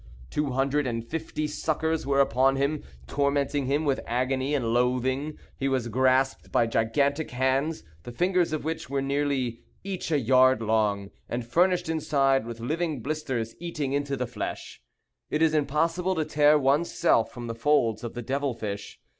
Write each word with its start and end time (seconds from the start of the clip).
Two 0.31 0.49
hundred 0.53 0.87
and 0.87 1.05
fifty 1.05 1.45
suckers 1.45 2.07
were 2.07 2.19
upon 2.21 2.55
him, 2.55 2.81
tormenting 3.05 3.67
him 3.67 3.85
with 3.85 3.99
agony 4.07 4.55
and 4.55 4.73
loathing. 4.73 5.37
He 5.55 5.67
was 5.69 5.89
grasped 5.89 6.51
by 6.51 6.65
gigantic 6.65 7.29
hands, 7.29 7.83
the 8.01 8.11
fingers 8.11 8.51
of 8.51 8.63
which 8.63 8.89
were 8.89 8.97
each 8.99 9.03
nearly 9.05 9.61
a 9.85 10.15
yard 10.15 10.59
long, 10.59 11.11
and 11.29 11.45
furnished 11.45 11.87
inside 11.87 12.47
with 12.47 12.59
living 12.59 13.01
blisters 13.03 13.55
eating 13.59 13.93
into 13.93 14.17
the 14.17 14.25
flesh. 14.25 14.81
It 15.29 15.43
is 15.43 15.53
impossible 15.53 16.15
to 16.15 16.25
tear 16.25 16.57
one's 16.57 16.91
self 16.91 17.31
from 17.31 17.45
the 17.45 17.53
folds 17.53 18.03
of 18.03 18.15
the 18.15 18.23
devil 18.23 18.55
fish. 18.55 18.99